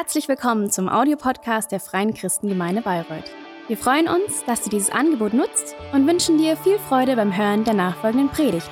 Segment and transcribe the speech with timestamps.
[0.00, 3.32] Herzlich willkommen zum Audiopodcast der Freien Christengemeinde Bayreuth.
[3.66, 7.64] Wir freuen uns, dass du dieses Angebot nutzt und wünschen dir viel Freude beim Hören
[7.64, 8.70] der nachfolgenden Predigt.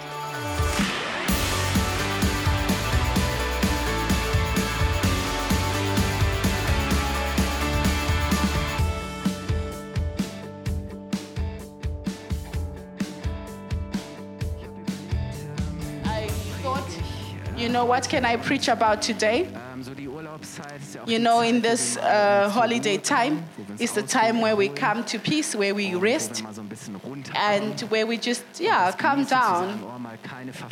[16.04, 16.29] I
[16.62, 16.84] thought,
[17.56, 19.48] you know, what can I preach about today?
[21.07, 23.44] You know, in this uh, holiday time,
[23.79, 26.43] is the time where we come to peace, where we rest,
[27.36, 30.18] and where we just, yeah, calm down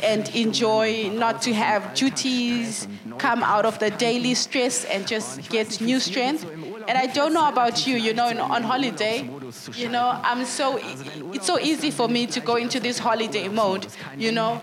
[0.03, 2.87] and enjoy not to have duties,
[3.17, 6.45] come out of the daily stress and just get new strength.
[6.87, 9.29] And I don't know about you, you know, in, on holiday,
[9.73, 10.79] you know, I'm so,
[11.33, 14.61] it's so easy for me to go into this holiday mode, you know.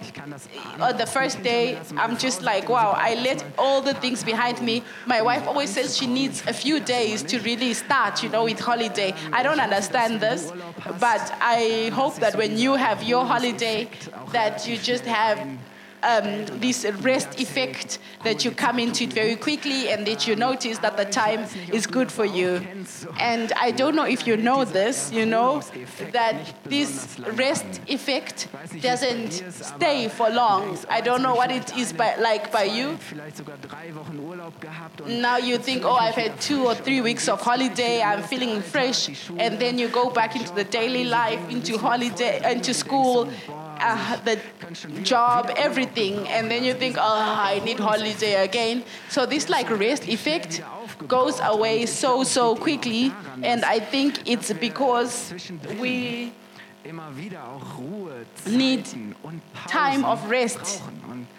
[0.81, 4.83] On the first day, I'm just like, wow, I let all the things behind me.
[5.07, 8.61] My wife always says she needs a few days to really start, you know, with
[8.61, 9.15] holiday.
[9.33, 10.53] I don't understand this,
[11.01, 13.89] but I hope that when you have your holiday,
[14.33, 15.39] that you just have
[16.03, 20.79] um, this rest effect that you come into it very quickly and that you notice
[20.79, 22.67] that the time is good for you.
[23.19, 25.63] And I don't know if you know this, you know,
[26.13, 28.49] that this rest effect
[28.81, 30.79] doesn't stay for long.
[30.89, 32.99] I don't know what it is by, like by you.
[35.07, 39.31] Now you think, oh, I've had two or three weeks of holiday, I'm feeling fresh,
[39.39, 43.29] and then you go back into the daily life, into holiday, into school,
[43.83, 44.39] uh, the
[45.03, 48.85] job, everything, and then you think, oh, I need holiday again.
[49.09, 50.63] So this like rest effect
[51.09, 55.35] goes away so so quickly, and I think it's because
[55.81, 56.33] we
[58.47, 58.87] need
[59.69, 60.83] time of rest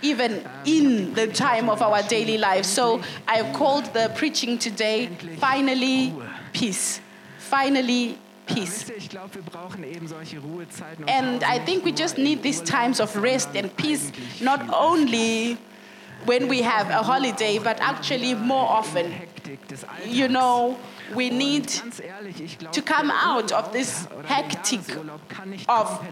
[0.01, 2.65] even in the time of our daily life.
[2.65, 6.13] So I've called the preaching today, Finally
[6.53, 7.01] Peace.
[7.39, 8.89] Finally Peace.
[11.07, 15.57] And I think we just need these times of rest and peace, not only
[16.25, 19.13] when we have a holiday, but actually more often.
[20.05, 20.77] You know,
[21.15, 21.67] we need
[22.71, 24.81] to come out of this hectic
[25.67, 26.05] of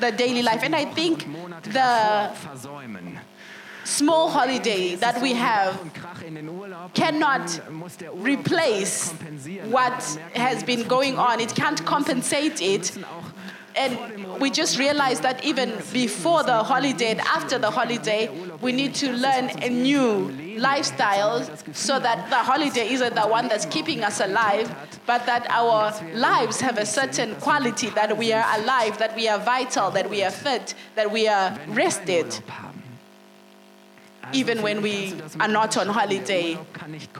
[0.00, 0.62] the daily life.
[0.62, 1.26] And I think
[1.64, 2.30] the
[3.86, 5.78] small holiday that we have
[6.94, 7.60] cannot
[8.14, 9.12] replace
[9.70, 10.02] what
[10.34, 11.40] has been going on.
[11.40, 12.98] It can't compensate it.
[13.76, 18.28] And we just realized that even before the holiday and after the holiday,
[18.62, 23.66] we need to learn a new lifestyle so that the holiday isn't the one that's
[23.66, 28.96] keeping us alive, but that our lives have a certain quality that we are alive,
[28.98, 32.42] that we are vital, that we are fit, that we are rested
[34.32, 36.58] even when we are not on holiday.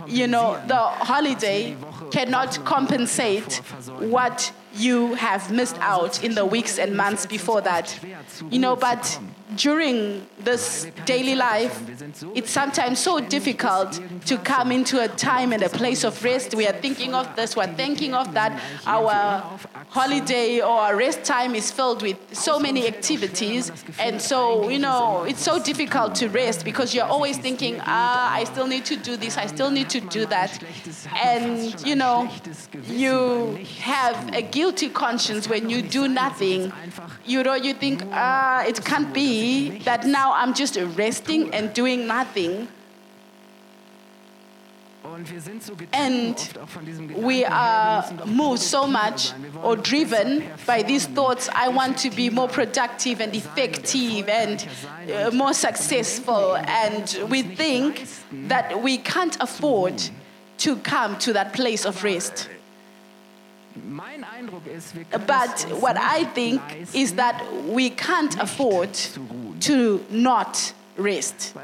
[0.07, 1.77] You know, the holiday
[2.11, 3.55] cannot compensate
[3.99, 7.99] what you have missed out in the weeks and months before that.
[8.51, 9.19] You know, but
[9.55, 11.81] during this daily life,
[12.35, 16.55] it's sometimes so difficult to come into a time and a place of rest.
[16.55, 18.61] We are thinking of this, we're thinking of that.
[18.87, 19.43] Our
[19.89, 23.71] holiday or our rest time is filled with so many activities.
[23.99, 28.45] And so, you know, it's so difficult to rest because you're always thinking, ah, I
[28.45, 30.63] still need to do this, I still need to do that.
[31.23, 32.29] And, you know,
[32.89, 36.73] you have a guilty conscience when you do nothing.
[37.25, 42.07] You know, you think, ah, it can't be that now I'm just resting and doing
[42.07, 42.69] nothing.
[45.93, 46.37] And
[47.15, 49.33] we are moved so much
[49.63, 54.67] or driven by these thoughts I want to be more productive and effective and
[55.15, 56.57] uh, more successful.
[56.57, 58.07] And we think
[58.49, 60.03] that we can't afford
[60.59, 62.49] to come to that place of rest.
[65.27, 66.61] But what I think
[66.95, 68.95] is that we can't afford
[69.61, 71.55] to not rest.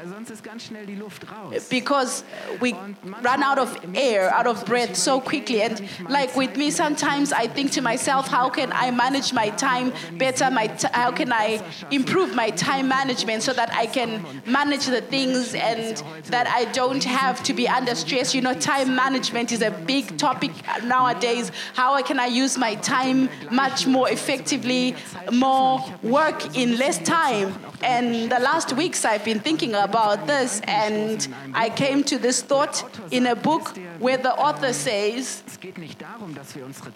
[1.69, 2.23] Because
[2.61, 2.73] we
[3.21, 5.61] run out of air, out of breath so quickly.
[5.61, 9.93] And like with me, sometimes I think to myself, how can I manage my time
[10.17, 10.49] better?
[10.51, 11.61] My t- how can I
[11.91, 17.03] improve my time management so that I can manage the things and that I don't
[17.03, 18.33] have to be under stress?
[18.33, 20.51] You know, time management is a big topic
[20.83, 21.51] nowadays.
[21.73, 24.95] How can I use my time much more effectively,
[25.31, 27.53] more work in less time?
[27.83, 32.83] And the last weeks I've been thinking about this, and I came to this thought
[33.11, 35.43] in a book where the author says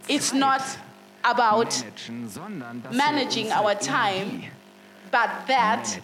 [0.07, 0.63] it's not
[1.23, 1.83] about
[2.91, 4.43] managing our time,
[5.11, 5.99] but that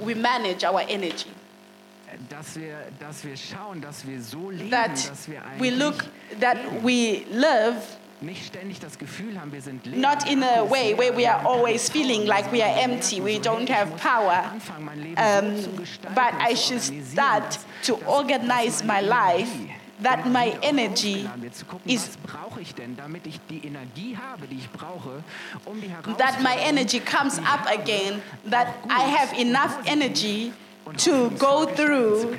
[0.00, 1.30] we manage our energy.
[4.70, 6.06] that we look
[6.40, 9.98] that we live nicht ständig das Gefühl haben, wir sind leer.
[9.98, 13.68] not in a way where we are always feeling like we are empty, we don't
[13.68, 14.44] have power.
[14.52, 19.50] Anfangen, mein Leben Um, so zu gestalten but I should start to organize my life
[20.02, 23.66] that my energy Aufgeladen wird, zu gucken, is was brauche ich denn, damit ich die
[23.66, 25.22] Energie habe, die ich brauche,
[25.64, 25.80] um
[26.18, 30.52] that my energy comes up again, that I have enough energy
[31.04, 32.36] to go through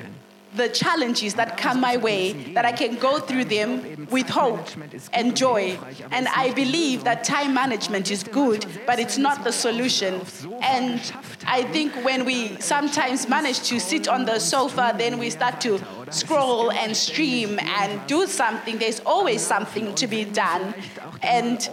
[0.56, 4.66] the challenges that come my way, that I can go through them with hope
[5.14, 5.78] and joy.
[6.12, 10.22] And I believe that time management is good, but it's not the solution.
[10.62, 11.02] And
[11.46, 15.80] I think when we sometimes manage to sit on the sofa, then we start to
[16.10, 20.74] scroll and stream and do something, there's always something to be done.
[21.22, 21.70] And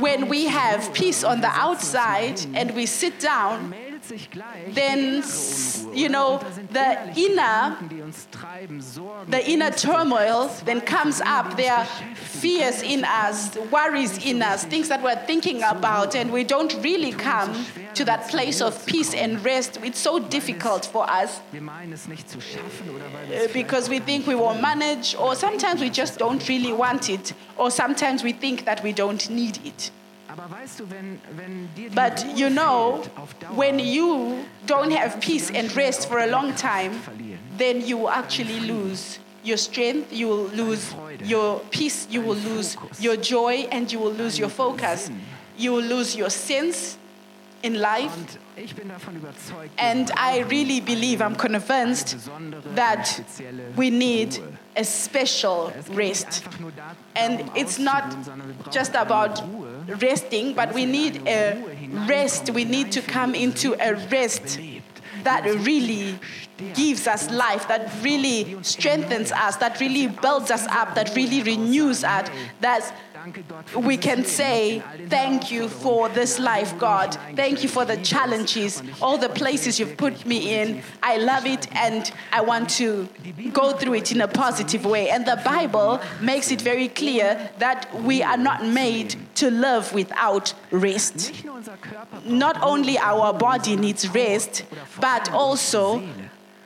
[0.00, 3.74] when we have peace on the outside and we sit down,
[4.74, 8.80] then, die s- innere you know, Und da sind the inner- Gedanken, die uns treiben,
[8.80, 11.56] Sorgen, the inner turmoil then comes up.
[11.56, 11.86] There are
[12.40, 17.12] fears in us, worries in us, things that we're thinking about, and we don't really
[17.12, 17.52] come
[17.94, 19.78] to that place of peace and rest.
[19.82, 23.52] It's so difficult for us Wir meinen es nicht zu schaffen oder weil wir uh,
[23.52, 27.70] because we think we won't manage, or sometimes we just don't really want it, or
[27.70, 29.90] sometimes we think that we don't need it.
[30.38, 34.36] Aber weißt du, wenn, wenn dir die But you know, fehlt auf Dauer, when you
[34.66, 36.92] don't have peace and rest for a long time,
[37.58, 40.94] then you will actually lose your strength, you will lose
[41.24, 45.10] your peace, you will lose your joy, and you will lose your focus.
[45.56, 46.96] You will lose your sense
[47.62, 48.12] in life.
[48.16, 52.16] Und ich bin davon überzeugt, And I really believe, I'm convinced
[52.76, 53.20] that
[53.76, 54.40] we need
[54.76, 56.26] a special es geht nicht rest.
[56.46, 59.42] einfach nur da- And it's not auszuruhen, sondern wir brauchen just about
[59.88, 61.62] resting, but we need a
[62.08, 62.50] rest.
[62.50, 64.60] We need to come into a rest
[65.24, 66.18] that really
[66.74, 72.04] gives us life, that really strengthens us, that really builds us up, that really renews
[72.04, 72.28] us,
[72.60, 72.94] that
[73.76, 77.16] we can say, Thank you for this life, God.
[77.34, 80.82] Thank you for the challenges, all the places you've put me in.
[81.02, 83.08] I love it and I want to
[83.52, 85.10] go through it in a positive way.
[85.10, 90.54] And the Bible makes it very clear that we are not made to live without
[90.70, 91.32] rest.
[92.24, 94.64] Not only our body needs rest,
[95.00, 96.02] but also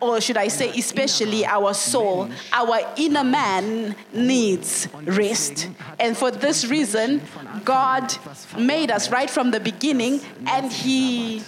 [0.02, 5.69] or should I say, especially our soul, our inner man needs rest.
[6.00, 7.22] And for this reason,
[7.64, 8.12] God
[8.58, 11.43] made us right from the beginning and He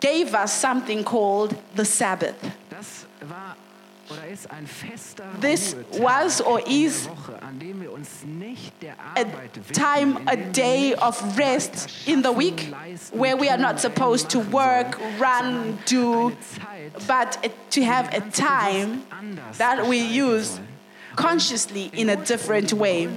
[0.00, 2.36] gave us something called the Sabbath.
[5.40, 9.24] This was or is der Woche, an dem wir uns nicht der a
[9.72, 12.72] time, a day of rest in the week
[13.12, 16.32] where we are not supposed to work, run, do,
[17.06, 17.38] but
[17.70, 19.02] to have a time
[19.58, 20.60] that we use
[21.16, 23.08] consciously in a different way.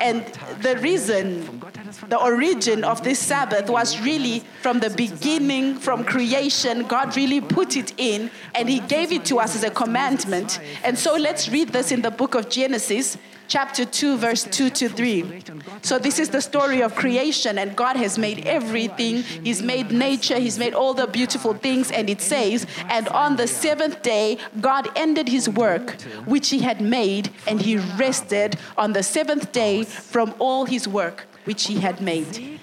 [0.00, 0.24] And
[0.60, 1.60] the reason,
[2.08, 6.86] the origin of this Sabbath was really from the beginning, from creation.
[6.86, 10.60] God really put it in and He gave it to us as a commandment.
[10.82, 13.16] And so let's read this in the book of Genesis,
[13.48, 15.42] chapter 2, verse 2 to 3.
[15.82, 19.22] So this is the story of creation, and God has made everything.
[19.22, 23.46] He's made nature, He's made all the beautiful things, and it says, And on the
[23.46, 25.92] seventh day, God ended His work
[26.26, 31.26] which He had made, and He rested on the seventh day from all His work
[31.44, 32.60] which He had made.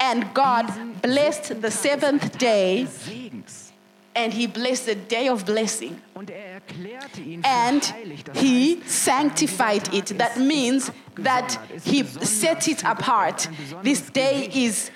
[0.00, 2.86] And God blessed the seventh day.
[4.24, 6.00] And He blessed the day of blessing.
[6.16, 7.94] Er erklärte ihn für and
[8.34, 10.18] he sanctified it.
[10.18, 13.48] That means that he set it apart.
[13.82, 14.90] This day is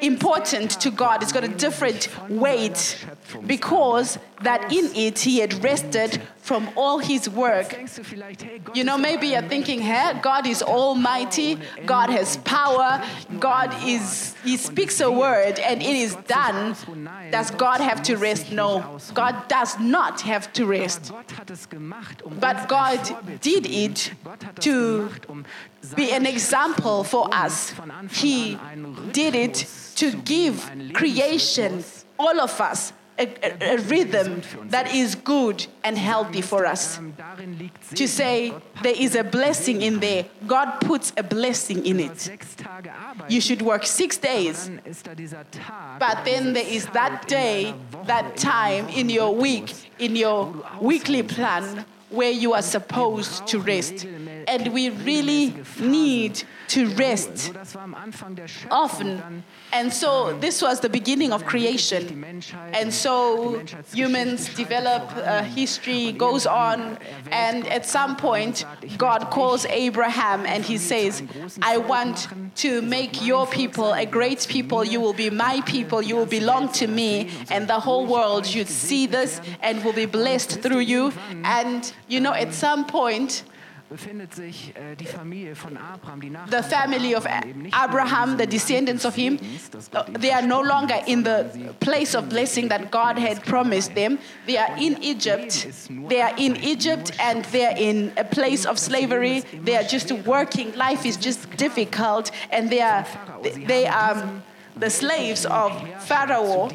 [0.00, 1.22] important to God.
[1.22, 3.06] It's got a different weight
[3.46, 7.70] because that in it he had rested from all his work.
[7.70, 12.08] denkst du vielleicht, hey, Gott You know, maybe you're thinking, hey, God is almighty, God
[12.08, 13.02] has power,
[13.40, 16.76] God is, He speaks a word and it is done.
[17.32, 18.52] Does God have to rest?
[18.52, 21.10] No, God does not have to rest.
[21.10, 23.00] Gott hat es gemacht, um But God
[23.40, 25.44] did it Gott hat es to um
[25.96, 27.74] be an example for us.
[28.12, 28.56] He
[29.12, 31.82] did it to give creation,
[32.18, 37.00] all of us, a, a, rhythm that is good and healthy for us.
[37.94, 42.30] To say there is a blessing in there, God puts a blessing in it.
[43.28, 44.70] You should work six days.
[45.98, 51.84] But then there is that day, that time in your week, in your weekly plan
[52.10, 54.06] where you are supposed to rest.
[54.46, 57.52] And we really need to rest
[58.70, 59.44] often.
[59.72, 62.24] And so this was the beginning of creation.
[62.72, 63.62] And so
[63.92, 66.98] humans develop, uh, history goes on,
[67.30, 68.64] and at some point,
[68.96, 71.22] God calls Abraham and he says,
[71.62, 74.84] I want to make your people a great people.
[74.84, 76.02] You will be my people.
[76.02, 80.06] You will belong to me, and the whole world should see this and will be
[80.06, 81.12] blessed through you.
[81.44, 83.44] And you know, at some point,
[83.88, 89.38] äh, die Familie von Abraham, die the family of Abraham, the descendants of him,
[90.20, 91.46] they are no longer in the
[91.80, 94.18] place of blessing that God had promised them.
[94.46, 95.68] They are in Egypt.
[96.08, 99.44] They are in Egypt and they're in a place of slavery.
[99.64, 100.74] They are just working.
[100.74, 103.06] Life is just difficult and they are
[103.66, 104.42] they are um,
[104.76, 106.70] the slaves of Pharaoh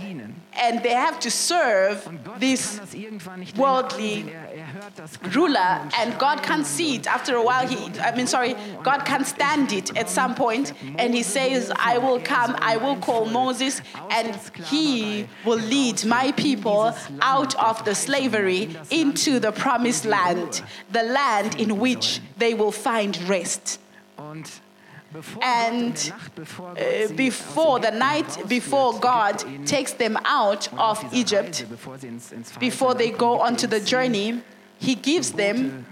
[0.59, 4.63] and they have to serve this das irgendwann nicht worldly er,
[4.97, 5.87] er ruler.
[6.01, 7.07] and god can't see it.
[7.07, 10.73] After a while he i mean sorry god can't stand it at some point.
[10.97, 12.55] And he says i will come.
[12.59, 19.39] I will call moses and he will lead my people out of the slavery into
[19.39, 23.79] the promised land the land in which they will find rest
[25.41, 29.93] And, Gott in der Nacht, bevor Gott Uh, before the night before god er takes
[29.97, 34.41] them out of egypt Reise, bevor sie ins, ins before they go onto the journey
[34.79, 35.85] he gives them ihnen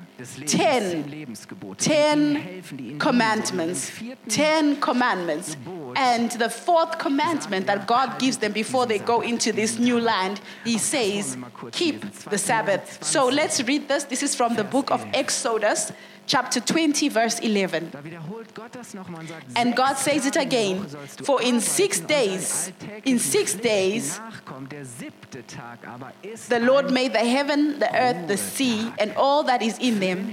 [0.45, 3.99] ten- zehn Lebensgebote, die ihnen helfen, die ten commandments dienen sollen.
[3.99, 5.57] Im vierten ten commandments.
[5.95, 10.39] and the fourth commandment that god gives them before they go into this new land
[10.63, 11.37] he says
[11.71, 12.99] keep the sabbath.
[13.01, 14.05] So let's read this.
[14.05, 15.91] This is from the book of exodus
[16.29, 20.37] chapter 20 verse 11 Da wiederholt Gott das nochmal und sagt, And God says it
[20.37, 22.71] again, Woche sollst du for in six days-
[23.03, 24.69] in six days nachkommen.
[24.69, 29.15] Der siebte Tag aber ist the lord made the heaven the earth the sea and
[29.17, 30.29] all that is in them.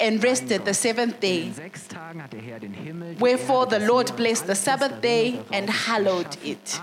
[0.00, 3.66] And rested the seventh day In sechs Tagen hat der Herr den Himmel, die Wherefore
[3.68, 6.80] the Lord blessed the Sabbath day and hallowed it.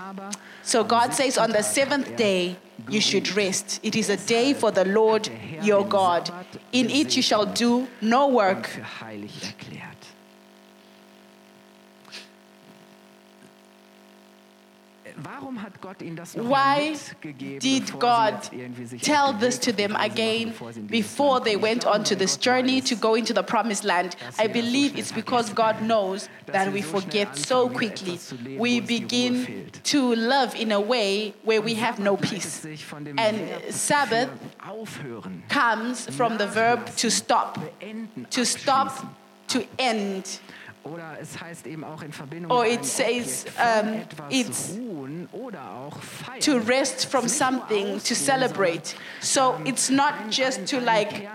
[0.62, 2.56] So God says, on the seventh day
[2.88, 3.80] you should rest.
[3.82, 5.28] It is a day for the Lord
[5.62, 6.30] your God.
[6.72, 8.70] In it you shall do no work.
[16.34, 16.96] Why
[17.60, 21.16] did God sie jetzt irgendwie sich tell this to them again bevor sie in dieses
[21.16, 24.16] before they went on to this journey to go into the promised land?
[24.38, 28.18] I believe it's because God knows that we forget so quickly.
[28.58, 32.62] We begin to love in a way where we have no peace.
[32.62, 33.38] sich von dem And
[33.70, 34.28] Sabbath
[35.48, 37.58] Comes from the verb to stop,
[38.30, 38.92] to stop,
[39.48, 40.40] to end.
[40.84, 45.96] Oder es heißt eben auch in Verbindung Or it says, um, it's ruhen oder auch
[46.00, 46.40] feiern.
[46.40, 48.94] to rest from something, to celebrate.
[49.20, 51.28] So it's not just to like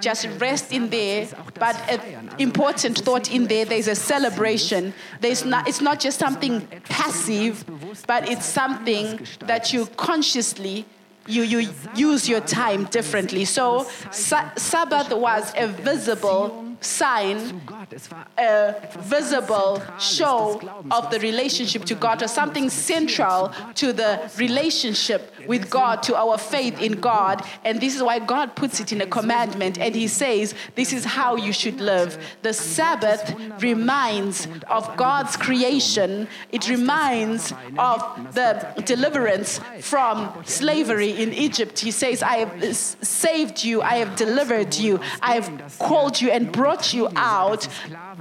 [0.00, 1.26] just rest in there,
[1.58, 2.00] but an
[2.38, 3.64] important thought in there.
[3.64, 4.92] There's a celebration.
[5.20, 5.66] There's not.
[5.68, 7.64] It's not just something passive,
[8.06, 10.84] but it's something that you consciously.
[11.26, 13.44] You, you use your time differently.
[13.44, 17.92] So, Sa- Sabbath was a visible sign zu Gott.
[17.92, 20.60] Es war a visible show
[20.90, 26.38] of the relationship to God or something central to the relationship with God, to our
[26.38, 27.42] faith in God.
[27.64, 31.04] And this is why God puts it in a commandment and He says, This is
[31.04, 32.18] how you should live.
[32.42, 38.00] The Sabbath reminds of God's creation, it reminds of
[38.34, 41.78] the deliverance from slavery in Egypt.
[41.78, 46.50] He says, I have saved you, I have delivered you, I have called you and
[46.50, 47.68] brought you out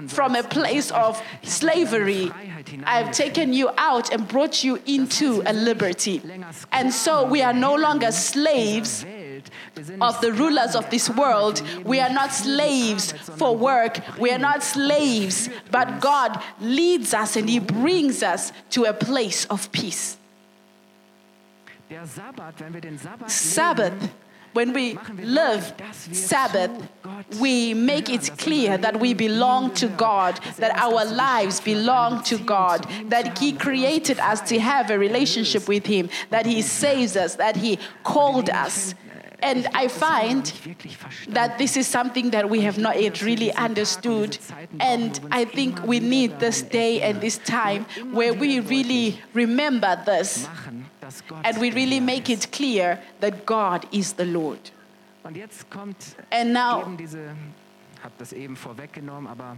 [0.07, 2.31] from a place of slavery.
[2.83, 6.21] I have taken you out and brought you into a liberty.
[6.71, 9.05] And so we are no longer slaves
[9.39, 9.49] Welt.
[9.75, 11.61] Wir sind of the rulers of this world.
[11.85, 13.99] We are not slaves for work.
[14.17, 19.45] We are not slaves, but God leads us and He brings us to a place
[19.45, 20.17] of peace.
[21.89, 24.09] der Sabbat, wenn wir den Sabbat Sabbath,
[24.59, 25.73] when we live
[26.11, 26.69] Sabbath,
[27.39, 32.85] we make it clear that we belong to God, that our lives belong to God,
[33.05, 37.55] that He created us to have a relationship with Him, that He saves us, that
[37.55, 38.95] He called us.
[39.41, 40.43] And I find
[41.29, 44.37] that this is something that we have not yet really understood.
[44.81, 50.43] And I think we need this day and this time where we really remember this.
[50.43, 50.98] Machen, dass Gott
[51.43, 54.71] and we really make it clear that God is the Lord.
[55.23, 57.35] Und jetzt kommt And now, eben diese,
[58.03, 59.57] hab das eben vorweggenommen, aber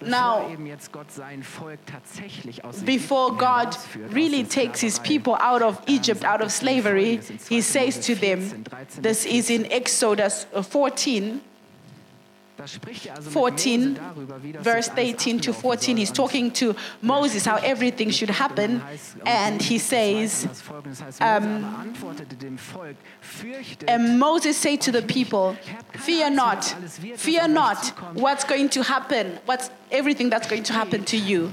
[0.00, 3.76] Now, eben jetzt Gott sein Volk tatsächlich aus before God
[4.14, 7.54] really takes his people out of ähm, Egypt, out of slavery, Folgendes in 2.
[7.54, 8.64] he says to them,
[9.02, 13.98] this is in Exodus uh, 14, Da spricht er also mit Er 14,
[14.42, 18.80] wie das verse jetzt 18 to 14, he's talking to Moses how everything should happen.
[18.80, 24.18] Um and he says, Das Folgende heißt, Mose um, aber antwortete dem Volk, fürchtet and
[24.18, 25.56] Moses said to the people,
[26.00, 26.74] Fear not,
[27.16, 31.52] fear not what's going to happen, what's everything that's going to happen to you.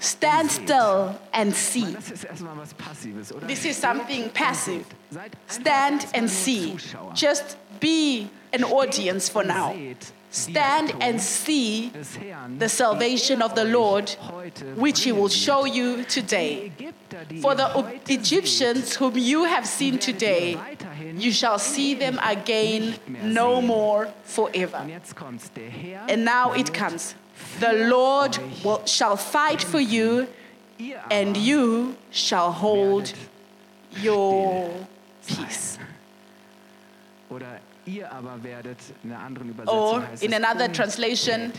[0.00, 1.92] Stand still and see.
[1.92, 3.46] Das ist erstmal was Passives, oder?
[3.48, 4.84] This is something passive.
[5.48, 6.76] Stand and see.
[7.14, 9.74] Just be an audience for now.
[10.30, 11.90] Stand and see
[12.58, 14.10] the salvation of the Lord,
[14.76, 16.72] which he will show you today.
[17.40, 20.58] For the Egyptians whom you have seen today,
[21.16, 24.86] you shall see them again no more forever.
[26.08, 27.14] And now it comes.
[27.60, 30.28] The Lord will, shall fight for you,
[31.10, 33.12] and you shall hold
[34.02, 34.70] your
[35.26, 35.78] peace.
[37.88, 41.52] Oder ihr aber werdet in einer anderen Or in another translation,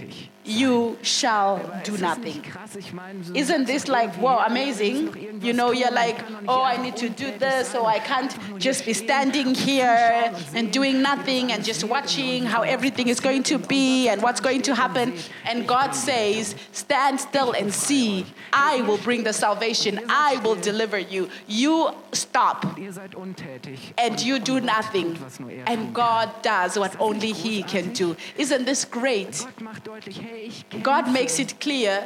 [0.43, 2.23] you shall do nothing.
[2.23, 2.75] nicht krass?
[2.75, 5.41] Ich meine, so Isn't this like, wow, amazing?
[5.41, 6.17] You know, you're like,
[6.47, 11.01] oh, I need to do this, so I can't just be standing here and doing
[11.01, 15.13] nothing and just watching how everything is going to be and what's going to happen.
[15.45, 18.25] And God says, stand still and see.
[18.53, 19.99] I will bring the salvation.
[20.09, 21.29] I will deliver you.
[21.47, 23.79] You stop ihr seid untätig.
[23.97, 25.17] and you do nothing.
[25.65, 28.15] And tun God does what only He can do.
[28.37, 29.39] Isn't this great?
[29.39, 32.03] Gott macht deutlich, hey, ich God makes it clear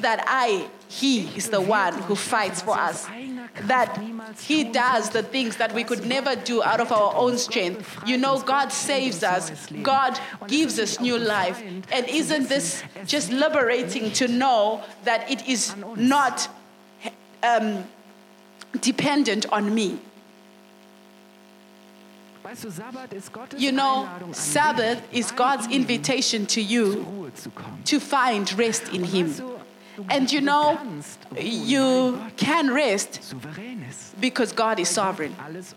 [0.00, 3.06] that I, He is the one who fights for us.
[3.66, 3.98] That
[4.40, 7.98] He does the things that we could never do out of our own strength.
[8.06, 9.50] You know, God saves us,
[9.82, 11.62] God gives us new life.
[11.92, 16.48] And isn't this just liberating to know that it is not
[17.42, 17.84] um,
[18.80, 19.98] dependent on me?
[22.35, 22.35] Weißt du, Sabbat ist Gottes
[23.56, 27.84] You know, Sabbath is God's invitation to you Ruhe zu kommen.
[27.84, 29.26] to find rest in Him.
[29.26, 29.56] Weißt du,
[29.96, 30.78] du, And you know,
[31.38, 33.34] you can rest
[34.20, 35.34] because God is sovereign.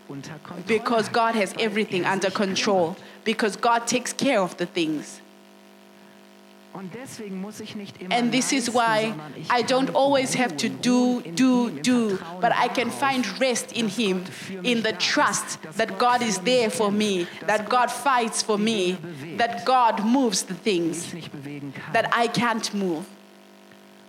[0.08, 0.66] Unter Kontrolle.
[0.66, 5.20] because God has everything er under control, because God takes care of the things.
[6.72, 9.14] And this is why
[9.50, 14.24] I don't always have to do, do, do, but I can find rest in Him,
[14.62, 18.98] in the trust that God is there for me, that God fights for me,
[19.36, 21.92] that God moves the things ich nicht bewegen kann.
[21.92, 23.04] that I can't move.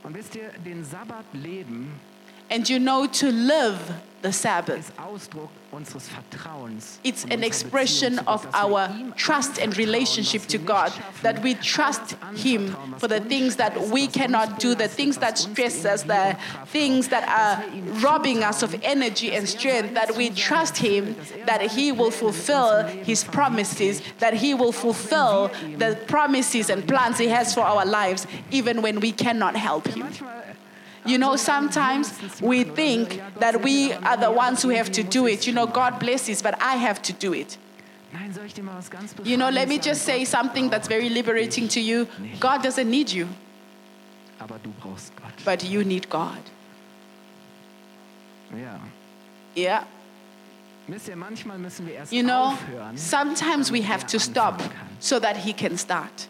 [0.04, 2.00] Und wisst ihr, den Sabbat leben
[2.50, 3.80] And you know, to live
[4.22, 7.00] the Sabbath, ist Ausdruck unseres Vertrauens.
[7.04, 10.92] it's an expression of Gott, dass wir our trust and relationship to God,
[11.24, 15.86] that we trust Him for the things that we cannot do, the things that stress
[15.86, 16.36] us, the
[16.68, 20.30] things that are dass wir ihm robbing us of energy and er strength, that we
[20.30, 26.70] trust Him, er that He will fulfill His promises, that He will fulfill the promises
[26.70, 30.08] and plans He has for our lives, even when we cannot help Him.
[31.06, 32.12] You know, sometimes
[32.42, 35.48] we think that we are the ones who have to do it.
[35.48, 37.58] You know, God blesses, but I have to do it.
[38.14, 40.88] Nein, soll ich dir mal was ganz You know, let me just say something that's
[40.88, 42.08] very liberating to you.
[42.40, 43.28] God doesn't need you,
[44.40, 45.32] Aber du brauchst Gott.
[45.46, 46.38] but you need God.
[49.56, 49.86] Yeah.
[50.88, 52.58] Wisst ihr, manchmal müssen wir erst You know,
[52.96, 54.62] sometimes we have to stop
[55.00, 56.28] so that He can start.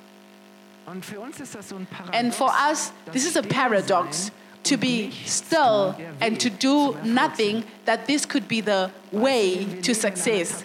[0.86, 2.18] Und für uns ist das so ein Paradox.
[2.18, 4.32] And for us, this is a paradox
[4.64, 10.64] to be still and to do nothing, that this could be the way to success.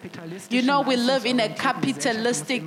[0.50, 2.62] You know, we live in a capitalistic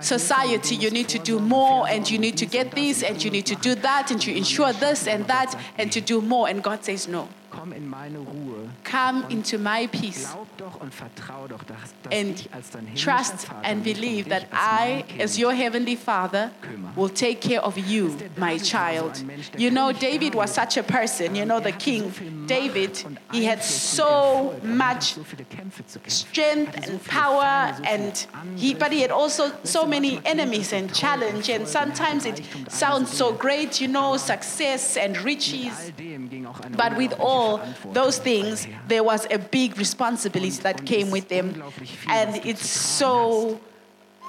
[0.00, 0.74] society.
[0.74, 3.56] You need to do more and you need to get this and you need to
[3.56, 6.48] do that and you ensure this and that and to do more.
[6.48, 8.68] And God says, No, Komm in meine Ruhe.
[8.84, 12.86] come into my peace Glaub doch und vertrau doch, dass, dass and ich als dein
[12.94, 16.50] trust Vater and um believe that I, as your heavenly Father,
[16.96, 19.24] will take care of you, my child.
[19.56, 22.12] You know, David was such a person, you know, the er king.
[22.46, 26.10] David, he had so er much so viele Kämpfe zu kämpfen.
[26.10, 31.48] strength er and power and he but he had also so many enemies and challenge
[31.48, 36.60] and sometimes it sounds so great you know success and riches All dem ging auch
[36.60, 37.60] eine but with unglaubliche all
[37.92, 41.62] those things there was a big responsibility that came with them.
[42.08, 43.60] And it's so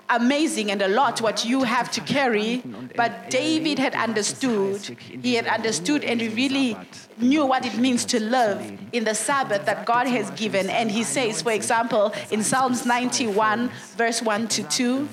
[0.09, 2.61] amazing and a lot what you have to carry.
[2.95, 4.81] But david had understood
[5.23, 6.77] he had understood and he really
[7.17, 8.59] knew what it means to live
[8.91, 10.69] in the sabbath that god has given.
[10.69, 15.09] And he says for example in psalms 91 verse 1 to 2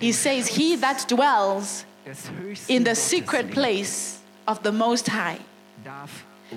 [0.00, 1.84] he says he that dwells
[2.68, 5.38] in the secret place of the most high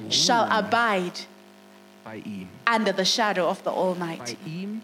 [0.10, 1.26] shall abide
[2.04, 2.48] bei ihm.
[2.68, 4.82] under the shadow of the Bei almighty ihm,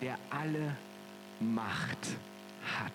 [0.00, 0.76] der alle
[1.40, 2.16] Macht
[2.78, 2.92] hat.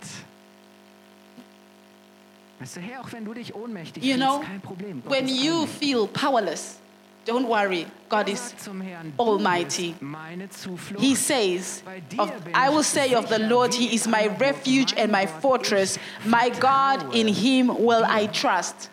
[2.60, 5.02] Weißt du, Herr, auch wenn du dich ohnmächtig You know, kein Problem.
[5.04, 6.80] Gott when you feel powerless,
[7.26, 7.86] don't worry.
[8.10, 9.90] God is Sag zum Herrn, du almighty.
[9.90, 11.04] bist meine Zuflucht.
[11.04, 11.84] He says,
[12.18, 16.00] of, I will say of the Lord, He is my refuge and my fortress.
[16.26, 18.90] My God, in Him will I trust.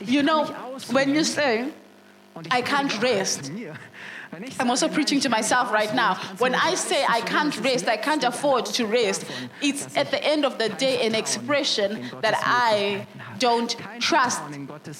[0.00, 0.46] You know,
[0.90, 1.70] when you say,
[2.50, 3.50] I can't rest.
[3.52, 3.74] mir.
[4.30, 6.16] Wenn ich I'm also preaching to nein, ich kann myself right now.
[6.38, 9.26] When I say I can't rest, I can't afford to rest,
[9.60, 13.06] it's at the end of the day an expression that I
[13.38, 14.40] don't trust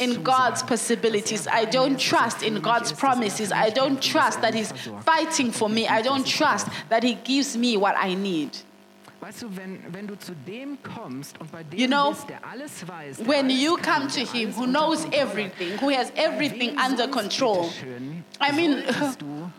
[0.00, 1.46] in God's possibilities.
[1.46, 3.52] er I don't er trust in God's er promises.
[3.52, 4.72] I don't dass trust er that He's
[5.04, 5.86] fighting for me.
[5.86, 8.58] I don't trust that He gives me what I need.
[9.20, 12.42] Weißt du, wenn, wenn du zu dem kommst und bei dem You know, bist, der
[12.42, 16.74] alles weiß, der When alles you come to Him who knows everything, who has everything
[16.78, 17.68] under control,
[18.40, 18.82] I mean,
[19.18, 19.50] du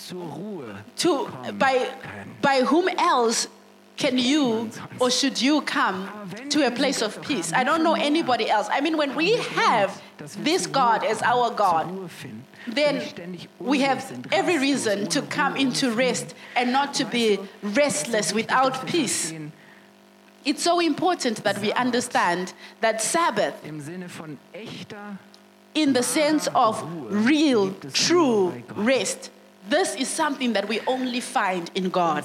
[0.00, 1.28] zur Ruhe to
[1.58, 1.88] by
[2.40, 3.48] by whom else
[3.96, 7.52] can you or should you come ah, to a place of peace?
[7.52, 8.68] I don't know anybody else.
[8.72, 10.00] I mean when we have
[10.42, 11.86] this god as our god
[12.66, 13.02] then
[13.58, 19.32] we have every reason to come into rest and not to be restless without peace?
[20.44, 25.18] it's so important that we understand that sabbath Im Sinne von echter
[25.74, 29.30] in the sense of real true rest.
[29.68, 32.24] This is something that we only find in god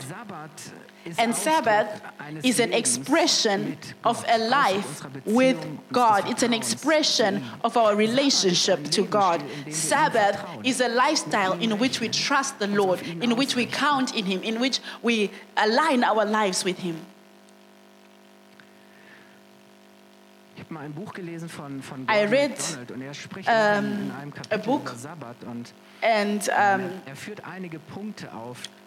[1.17, 2.01] And Sabbath
[2.43, 5.57] is an expression of a life with
[5.91, 6.27] God.
[6.29, 9.41] It's an expression of our relationship to God.
[9.41, 13.01] Lebensstil, in dem wir ihm Sabbath is a lifestyle in which we trust the Lord,
[13.21, 16.95] in which we count in Him, in which we align our lives with Him.
[20.55, 22.57] Ich habe mal ein Buch gelesen von, von I read,
[23.45, 26.91] er um, in, in einem a book über Sabbat und And um,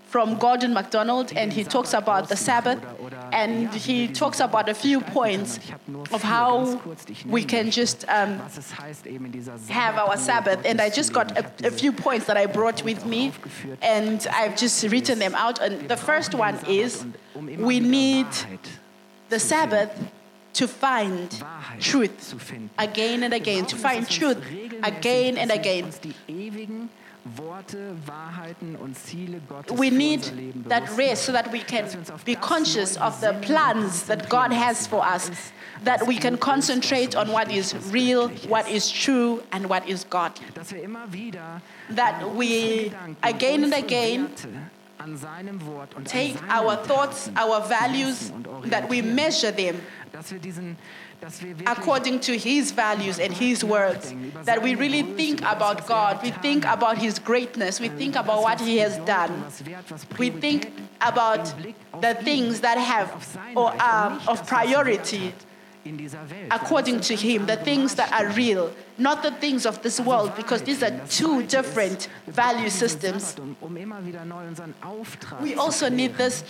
[0.09, 2.81] from Gordon MacDonald, and he talks about the Sabbath,
[3.31, 5.61] and he talks about a few points
[6.13, 6.81] of how
[7.27, 8.41] we can just um,
[9.69, 10.61] have our Sabbath.
[10.65, 13.33] And I just got a, a few points that I brought with me,
[13.83, 15.61] and I've just written them out.
[15.61, 17.05] And the first one is
[17.59, 18.29] we need
[19.29, 19.93] the Sabbath
[20.55, 21.45] to find
[21.81, 22.35] truth
[22.79, 24.39] again and again, to find truth
[24.83, 25.93] again and again.
[27.29, 30.33] Die ewigen Worte, Wahrheiten und Ziele Gottes We need
[30.69, 31.87] that rest so that we can
[32.25, 35.31] be conscious of the plans that God has for us,
[35.85, 40.47] that we can concentrate on what is real, what is true, and what is godly.
[40.55, 41.61] dass wir immer wieder
[41.95, 44.49] That we, again and again, Werte
[44.99, 48.33] an seinem Wort und take our thoughts, our values,
[48.65, 49.77] that we measure them
[51.67, 54.15] according to His values and His words.
[54.45, 58.61] That we really think about God, we think about His greatness, we think about what
[58.61, 59.45] He has done.
[60.19, 61.53] We think about
[62.01, 65.35] the things that have or are of priority
[66.51, 70.63] according to Him, the things that are real, not the things of this world, because
[70.63, 73.37] these are two different value systems.
[75.41, 76.45] We also need this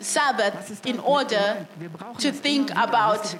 [0.00, 1.66] Sabbath in order
[2.18, 3.36] to think about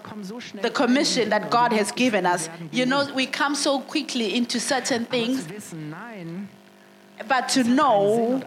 [0.60, 2.48] the commission that God has given us.
[2.70, 5.46] You know, we come so quickly into certain things,
[7.26, 8.42] but to know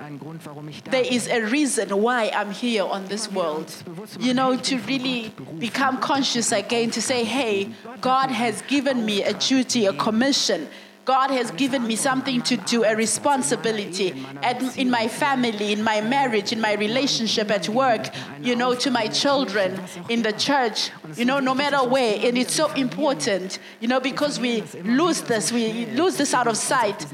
[0.86, 3.74] there is a reason why I'm here on this world.
[4.20, 7.72] You know, to really become conscious again, to say, hey,
[8.02, 10.68] God has given me a duty, a commission.
[11.06, 16.00] God has given me something to do, a responsibility and in my family, in my
[16.02, 18.10] marriage, in my relationship at work,
[18.42, 22.26] you know, to my children, in the church, you know, no matter where.
[22.26, 26.56] And it's so important, you know, because we lose this, we lose this out of
[26.58, 27.06] sight.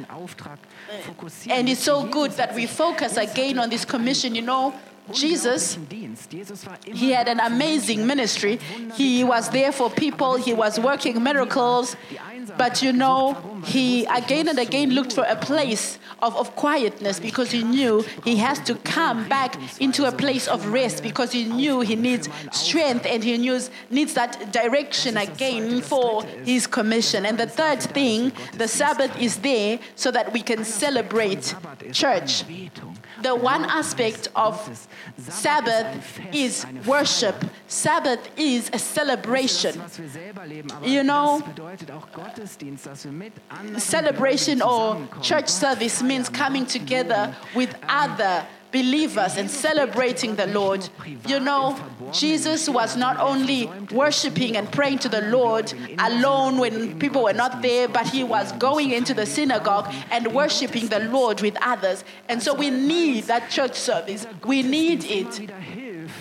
[1.49, 4.35] And it's so good that we focus again on this commission.
[4.35, 4.75] You know,
[5.11, 5.77] Jesus,
[6.85, 8.59] he had an amazing ministry.
[8.93, 11.95] He was there for people, he was working miracles.
[12.59, 17.51] But you know, he again and again looked for a place of, of quietness because
[17.51, 21.79] he knew he has to come back into a place of rest because he knew
[21.79, 27.25] he needs strength and he needs, needs that direction again for his commission.
[27.25, 31.55] And the third thing, the Sabbath is there so that we can celebrate
[31.93, 32.43] church.
[33.21, 37.35] The one aspect of Sabbath is worship.
[37.67, 39.81] Sabbath is a celebration.
[40.83, 41.43] You know,
[43.77, 50.87] Celebration or church service means coming together with other believers and celebrating the Lord.
[51.27, 51.77] You know,
[52.11, 57.61] Jesus was not only worshiping and praying to the Lord alone when people were not
[57.61, 62.03] there, but he was going into the synagogue and worshiping the Lord with others.
[62.27, 64.27] And so we need that church service.
[64.45, 65.51] We need it.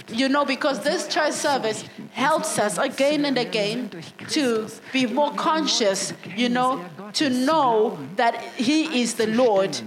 [0.08, 3.90] You know, because this church service helps us again and again
[4.28, 6.84] to be more conscious, you know,
[7.14, 9.78] to know that He is the Lord,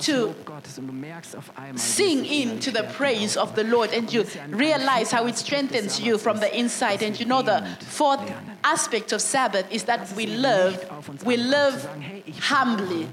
[0.00, 3.92] to Lob in und du merkst auf einmal, sing into the praise of the Lord
[3.92, 7.02] and you realize how it strengthens you from the inside.
[7.02, 8.20] And you know, the fourth
[8.64, 10.86] aspect of Sabbath is that we live,
[11.24, 11.88] we live
[12.40, 13.08] humbly.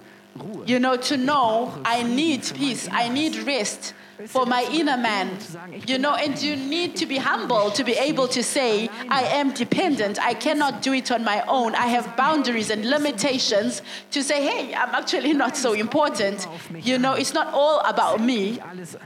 [0.65, 3.93] You know, to know I need peace, I need rest
[4.25, 5.38] for my inner man.
[5.86, 9.51] You know, and you need to be humble to be able to say, I am
[9.51, 11.75] dependent, I cannot do it on my own.
[11.75, 16.47] I have boundaries and limitations to say, hey, I'm actually not so important.
[16.82, 18.60] You know, it's not all about me.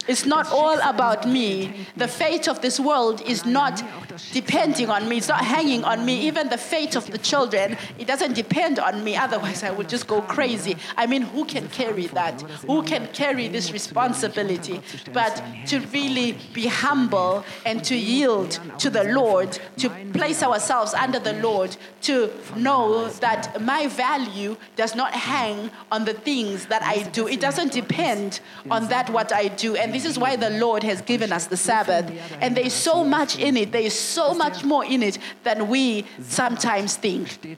[0.07, 1.87] It's not all about me.
[1.97, 3.83] The fate of this world is not
[4.31, 6.21] depending on me, it's not hanging on me.
[6.27, 9.15] Even the fate of the children, it doesn't depend on me.
[9.15, 10.77] Otherwise, I would just go crazy.
[10.97, 12.41] I mean, who can carry that?
[12.67, 14.81] Who can carry this responsibility?
[15.13, 21.19] But to really be humble and to yield to the Lord, to place ourselves under
[21.19, 27.03] the Lord, to know that my value does not hang on the things that I
[27.03, 27.27] do.
[27.27, 29.75] It doesn't depend on that what I do.
[29.75, 32.11] And this is why the Lord has given us the Sabbath.
[32.41, 33.71] And there is so much in it.
[33.71, 37.57] There is so much more in it than we sometimes think.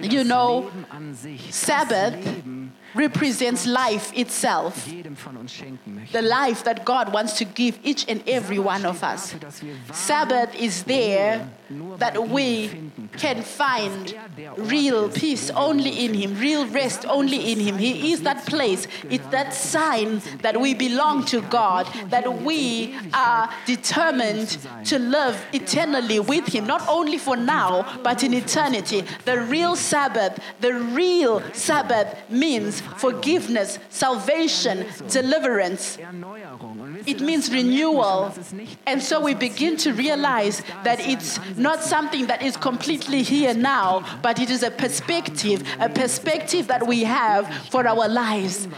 [0.00, 0.70] You know,
[1.50, 2.14] Sabbath
[2.94, 4.88] represents life itself.
[6.12, 9.34] The life that God wants to give each and every one of us.
[9.92, 11.48] Sabbath is there
[11.96, 12.70] that we
[13.16, 14.14] can find
[14.56, 17.78] real peace only in Him, real rest only in Him.
[17.78, 18.86] He is that place.
[19.08, 26.20] It's that sign that we belong to God, that we are determined to live eternally
[26.20, 29.04] with Him, not only for now, but in eternity.
[29.24, 35.98] The real Sabbath, the real Sabbath means forgiveness, salvation, deliverance.
[37.06, 38.32] It means renewal.
[38.86, 44.04] And so we begin to realize that it's not something that is completely here now,
[44.22, 48.68] but it is a perspective, a perspective that we have for our lives.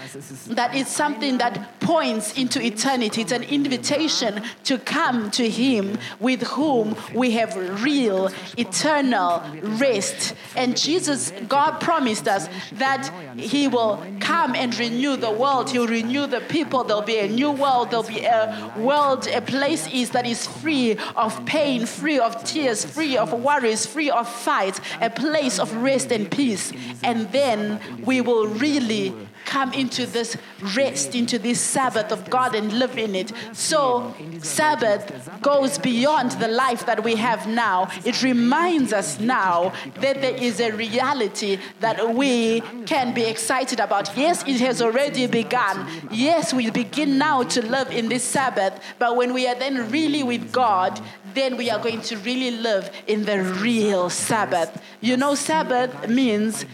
[0.46, 3.22] That is something that points into eternity.
[3.22, 10.34] It's an invitation to come to Him with whom we have real, eternal rest.
[10.56, 15.70] And Jesus, God promised us that He will come and renew the world.
[15.70, 16.84] He'll renew the people.
[16.84, 17.90] There'll be a new world.
[17.90, 22.84] There'll be a world, a place is that is free of pain, free of tears,
[22.84, 26.72] free of worries, free of fights, a place of rest and peace.
[27.02, 29.14] And then we will really
[29.54, 30.36] come into this
[30.76, 33.30] rest, into this Sabbath of God and live in it.
[33.52, 35.02] So, Sabbath
[35.42, 37.88] goes beyond the life that we have now.
[38.04, 42.62] It reminds us now that there is a reality that we
[42.92, 44.04] can be excited about.
[44.16, 45.76] Yes, it has already begun.
[46.10, 50.24] Yes, we begin now to live in this Sabbath, but when we are then really
[50.24, 51.00] with God,
[51.32, 54.82] then we are going to really live in the real Sabbath.
[55.00, 56.66] You know, Sabbath means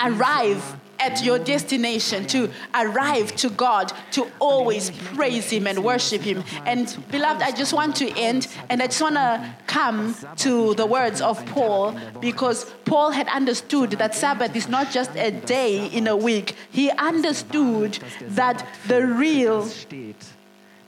[0.00, 6.42] arrive at your destination, to arrive to God, to always praise Him and worship Him.
[6.66, 10.86] And beloved, I just want to end and I just want to come to the
[10.86, 16.08] words of Paul because Paul had understood that Sabbath is not just a day in
[16.08, 16.56] a week.
[16.70, 20.16] He understood that the real steht,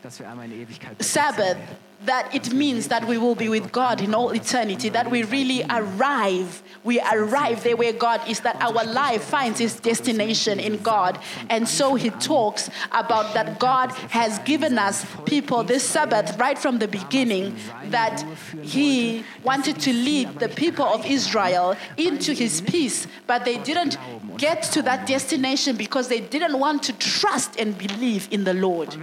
[0.03, 1.59] dass wir einmal in Ewigkeit Sabbath,
[2.04, 5.62] that it means that we will be with God in all eternity, that we really
[5.68, 6.62] arrive.
[6.82, 11.18] We arrive there where God is, that our life finds its destination in God.
[11.50, 16.78] And so he talks about that God has given us people this Sabbath right from
[16.78, 18.24] the beginning, that
[18.62, 23.98] he wanted to lead the people of Israel into his peace, but they didn't
[24.38, 28.94] get to that destination because they didn't want to trust and believe in the Lord.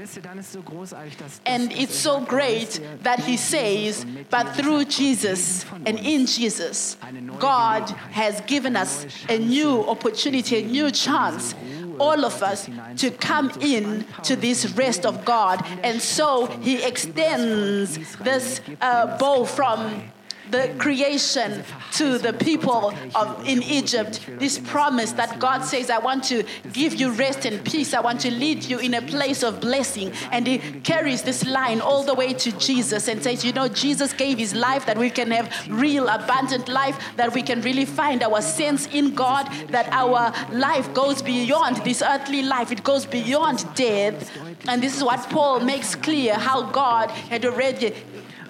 [1.45, 6.97] And it's so great that he says, but through Jesus and in Jesus,
[7.39, 11.55] God has given us a new opportunity, a new chance,
[11.99, 15.65] all of us, to come in to this rest of God.
[15.83, 20.11] And so he extends this uh, bow from
[20.51, 24.25] the creation to the people of in Egypt.
[24.39, 27.93] This promise that God says, I want to give you rest and peace.
[27.93, 30.11] I want to lead you in a place of blessing.
[30.31, 34.13] And he carries this line all the way to Jesus and says, You know, Jesus
[34.13, 38.23] gave his life that we can have real, abundant life, that we can really find
[38.23, 43.65] our sense in God, that our life goes beyond this earthly life, it goes beyond
[43.75, 44.31] death.
[44.67, 47.93] And this is what Paul makes clear how God had already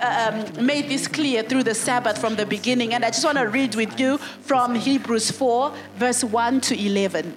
[0.02, 2.94] um, made this clear through the Sabbath from the beginning.
[2.94, 7.34] And I just want to read with you from Hebrews 4, verse 1 to 11.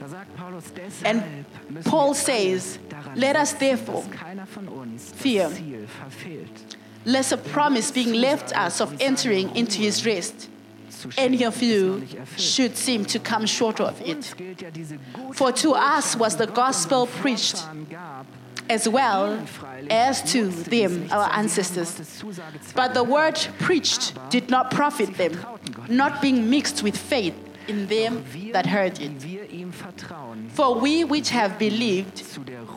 [0.00, 0.64] Da sagt Paulus,
[1.04, 1.44] And
[1.84, 2.78] Paul says,
[3.14, 4.04] Let us therefore
[4.96, 5.50] fear.
[7.04, 10.48] lest a promise being left us of entering into his rest,
[11.16, 14.34] any of you should seem to come short of it.
[15.34, 17.64] For to us was the gospel preached
[18.70, 19.44] as well
[19.90, 22.22] as to them, our ancestors.
[22.74, 25.38] But the word preached did not profit them,
[25.88, 27.34] not being mixed with faith
[27.66, 29.12] in them that heard it.
[30.50, 32.16] For we which have believed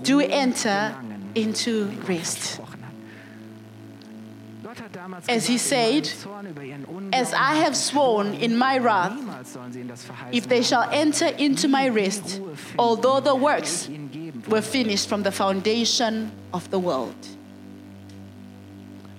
[0.04, 0.96] do enter
[1.36, 2.60] into rest.
[5.30, 6.10] As he said,
[7.12, 9.14] As I have sworn in my wrath,
[10.32, 12.42] if they shall enter into my rest,
[12.80, 13.90] although the works.
[14.48, 17.16] Were finished from the foundation of the world.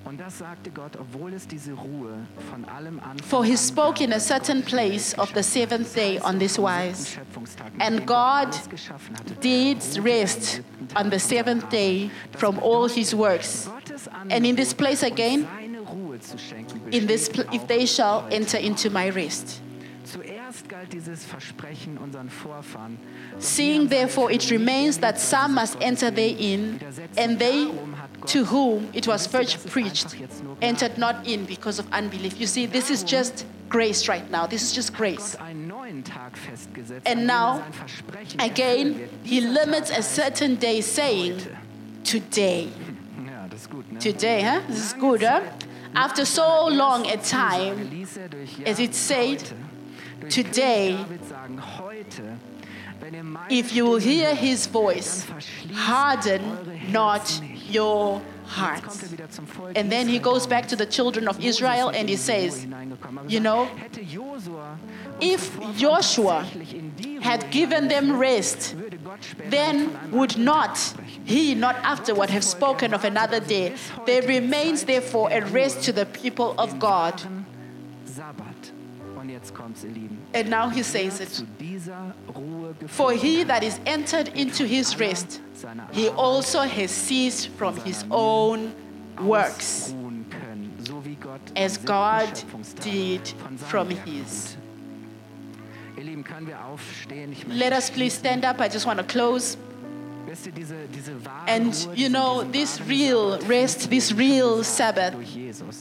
[0.04, 2.12] Und das sagte Gott, obwohl es diese Ruhe
[2.50, 6.38] von allem Anfang For he spoke in a certain place of the seventh day on
[6.38, 7.18] this wise.
[7.80, 10.60] And God alles geschaffen hatte, Did rest
[10.94, 13.68] on the seventh day from all his works.
[14.28, 18.24] And in this place again, seine Ruhe zu schenken, In this, pl- if they shall
[18.30, 19.60] enter into my rest.
[23.38, 26.80] Seeing therefore it remains that some must enter therein,
[27.16, 30.98] and they Darum hat Gott to whom it was first preached einfach jetzt nur entered
[30.98, 32.38] not in because of unbelief.
[32.40, 34.46] You see, this is just grace right now.
[34.46, 35.36] This is just grace.
[35.36, 37.60] Gott einen neuen Tag festgesetzt, And now,
[38.38, 41.40] er Again, he limits a certain day, saying.
[42.04, 42.68] Today.
[43.26, 43.98] Ja, das ist gut, ne?
[43.98, 44.60] Today, huh?
[44.66, 45.40] This is good, huh?
[45.94, 48.06] After so long a time,
[48.66, 49.42] as it said,
[50.30, 51.04] today,
[53.50, 55.26] if you will hear his voice,
[55.72, 56.42] harden
[56.90, 59.14] not your hearts.
[59.74, 62.66] And then he goes back to the children of Israel and he says,
[63.28, 63.68] you know,
[65.20, 66.46] if Joshua
[67.20, 68.76] had given them rest,
[69.48, 73.74] then would not he not afterward have spoken of another day.
[74.06, 77.22] There remains therefore a rest to the people of God.
[80.32, 81.28] And now he says it.
[81.28, 85.40] Zu dieser Ruhe For he that is entered into his rest,
[85.92, 88.72] he also has ceased from his own
[89.22, 92.28] works, ausruhen können, so wie Gott am as God
[92.82, 93.34] did
[93.68, 94.56] from his.
[94.56, 94.64] ruhte.
[95.96, 97.32] Ihr Lieben, können wir aufstehen?
[97.32, 98.60] Ich möchte Let us please stand up.
[98.60, 99.56] I just want to close.
[101.46, 105.14] And you know, this real rest, this real Sabbath,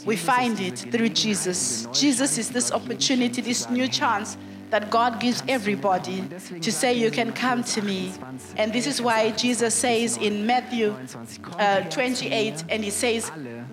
[0.05, 1.87] we find it through Jesus.
[1.93, 4.37] Jesus is this opportunity, this new chance
[4.73, 6.27] that God gives everybody
[6.61, 8.11] to say, You can come to me.
[8.57, 10.95] And this is why Jesus says in Matthew
[11.59, 13.31] uh, 28, and he says,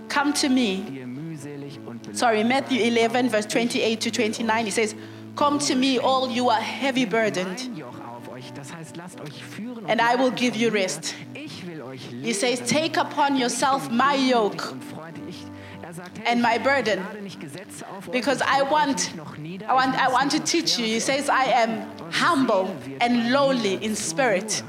[0.08, 0.84] Come to me.
[0.86, 4.94] die ihr mühselig und beladen Sorry, Matthew 11, verse 28 to 29, he says,
[5.36, 7.70] Come to me, all you are heavy burdened,
[9.88, 11.14] and I will give you rest.
[11.34, 12.60] Ich will euch He says.
[12.60, 14.74] Take upon yourself my yoke.
[15.82, 19.66] Er and my burden, lade nicht Gesetze auf euch, because I want, nicht noch nieder,
[19.66, 20.86] I want, I want to teach you.
[20.86, 21.28] He says.
[21.28, 21.82] I am
[22.12, 24.62] humble and lowly in spirit.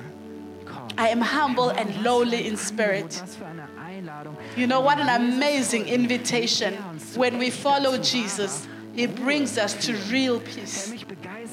[0.98, 3.06] I am humble and lowly in spirit.
[3.06, 4.38] Angebot, was für eine Einladung.
[4.56, 6.74] You know what an Wenn wir Jesus amazing invitation.
[7.15, 10.91] When we follow Jesus, He brings us to real peace.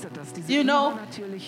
[0.08, 0.98] Herr, mich begeistert, dass diese You know,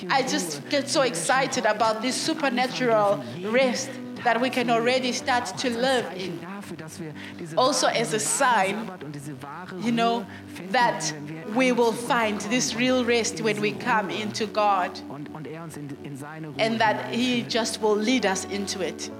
[0.08, 3.90] I just get so excited about this supernatural rest
[4.24, 6.38] that we can already start to live in.
[6.40, 10.24] dafür, dass wir diese Also as a sign, Sabbat und diese wahre You know,
[10.72, 11.14] that
[11.54, 15.88] we will find this real rest when we come into God und, und uns in,
[16.04, 19.10] in seine Ruhe and that He just will lead us into it.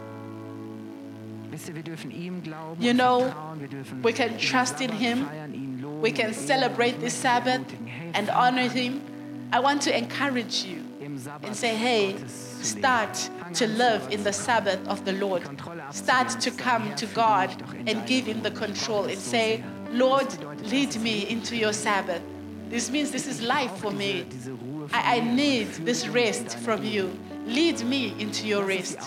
[1.51, 3.61] Wisst ihr, wir dürfen ihm glauben You know, vertrauen.
[3.61, 5.27] Wir dürfen we can trust in him.
[5.27, 9.01] feiern, ihn loben We can celebrate this ich möchte dich Sabbath and honor Him.
[9.53, 10.85] I want to encourage you
[11.43, 14.33] and say, hey, start to live in the.
[14.41, 15.43] Sabbath of the Lord.
[15.91, 17.51] Start to come to God
[17.87, 19.63] and give Him the control and say.
[19.91, 20.29] Lord,
[20.65, 22.23] lead me into your Sabbath.
[22.69, 24.25] This means this is life for me.
[24.93, 27.11] I, I need this rest from you.
[27.45, 28.99] Lead me into your rest.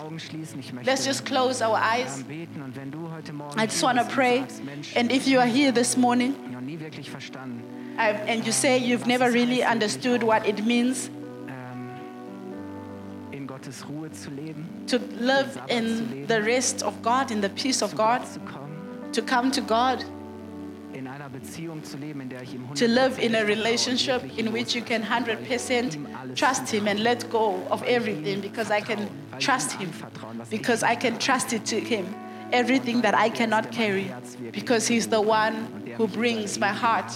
[0.83, 2.23] Let's just close our eyes.
[3.55, 4.45] I just want to pray.
[4.95, 6.35] And if you are here this morning
[7.97, 11.09] noch nie wirklich verstanden, I- and you say you've never really understood what it means
[11.47, 11.89] um,
[13.31, 17.81] in Gottes Ruhe zu leben, to live in the rest of God, in the peace
[17.81, 20.03] of God, Gott zu kommen, to come to God,
[20.93, 24.53] in einer Beziehung zu leben, in der ich ihm to live in a relationship in
[24.53, 27.95] which you can loslasse, weil ich 100% trust Him and let go of weil ich
[27.95, 30.95] ihm everything because I can vertraue, weil ich trust Him, anvertrauen, was ich because I
[30.95, 32.05] can trust it to Him.
[32.51, 34.11] Everything that I cannot carry,
[34.51, 35.55] because He's the one
[35.97, 37.11] who brings my heart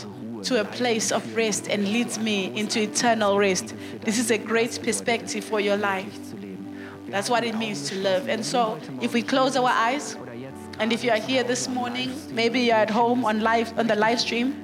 [0.47, 3.73] to a place of rest and leads me into eternal rest.
[4.01, 6.17] This is a great perspective for your life.
[7.09, 8.29] That's what it means to live.
[8.29, 10.15] And so, if we close our eyes,
[10.79, 13.95] and if you are here this morning, maybe you're at home on live on the
[13.95, 14.55] live stream,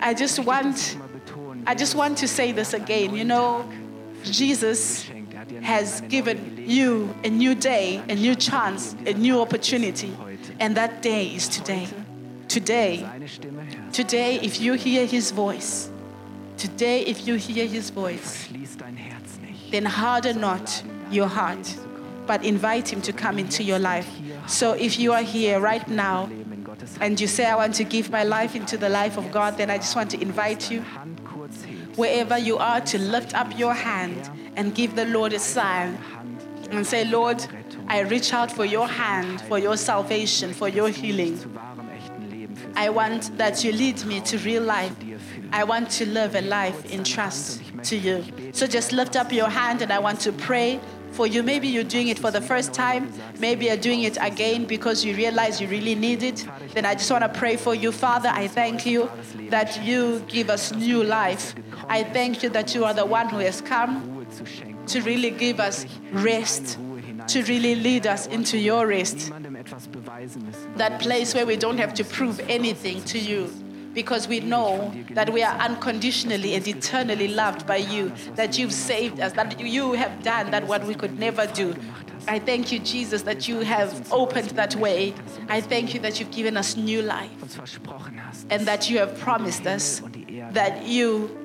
[0.00, 0.96] I just want
[1.66, 3.14] I just want to say this again.
[3.14, 3.70] You know,
[4.24, 5.10] Jesus
[5.62, 10.16] has given you a new day, a new chance, a new opportunity,
[10.58, 11.88] and that day is today.
[12.52, 13.08] Today,
[13.92, 15.88] today, if you hear his voice,
[16.58, 18.46] today, if you hear his voice,
[19.70, 21.74] then harden not your heart,
[22.26, 24.06] but invite him to come into your life.
[24.48, 26.28] So if you are here right now
[27.00, 29.70] and you say, I want to give my life into the life of God, then
[29.70, 30.82] I just want to invite you,
[31.96, 35.96] wherever you are, to lift up your hand and give the Lord a sign
[36.70, 37.42] and say, Lord,
[37.86, 41.40] I reach out for your hand, for your salvation, for your healing.
[42.74, 44.94] I want that you lead me to real life.
[45.52, 48.24] I want to live a life in trust to you.
[48.52, 50.80] So just lift up your hand and I want to pray
[51.12, 51.42] for you.
[51.42, 53.12] Maybe you're doing it for the first time.
[53.38, 56.46] Maybe you're doing it again because you realize you really need it.
[56.72, 57.92] Then I just want to pray for you.
[57.92, 59.10] Father, I thank you
[59.50, 61.54] that you give us new life.
[61.88, 64.26] I thank you that you are the one who has come
[64.86, 66.78] to really give us rest,
[67.28, 69.30] to really lead us into your rest.
[70.76, 73.50] That place where we don't have to prove anything to you
[73.94, 79.20] because we know that we are unconditionally and eternally loved by you, that you've saved
[79.20, 81.74] us, that you have done that what we could never do.
[82.28, 85.14] I thank you, Jesus, that you have opened that way.
[85.48, 87.30] I thank you that you've given us new life
[88.48, 90.02] and that you have promised us
[90.52, 91.38] that you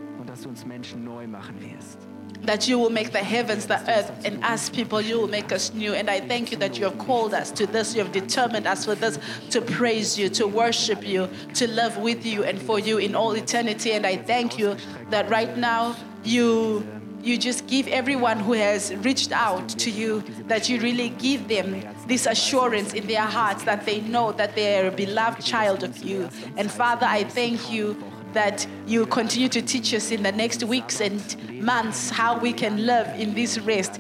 [2.44, 5.74] that you will make the heavens, the earth, and us people, you will make us
[5.74, 5.94] new.
[5.94, 7.96] And I thank you that you have called us to this.
[7.96, 9.20] You have determined us for this
[9.50, 13.34] to praise you, to worship you, to love with you and for you in all
[13.34, 13.92] eternity.
[13.92, 14.78] And I thank you
[15.10, 16.86] that right now you
[17.24, 21.84] you just give everyone who has reached out to you that you really give them
[22.08, 25.98] this assurance in their hearts that they know that they are a beloved child of
[25.98, 26.30] you.
[26.56, 28.02] And Father, I thank you
[28.34, 31.21] that you continue to teach us in the next weeks and
[31.61, 33.99] months how we can live in this rest,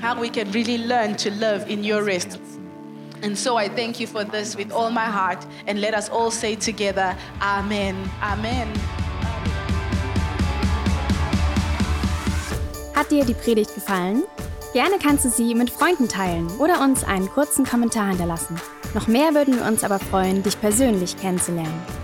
[0.00, 2.38] how we can really learn to live in your rest.
[3.22, 5.46] And so I thank you for this with all my heart.
[5.66, 7.96] And let us all say together, Amen.
[8.22, 8.68] Amen.
[12.94, 14.24] Hat dir die Predigt gefallen?
[14.72, 18.60] Gerne kannst du sie mit Freunden teilen oder uns einen kurzen Kommentar hinterlassen.
[18.92, 22.03] Noch mehr würden wir uns aber freuen, dich persönlich kennenzulernen.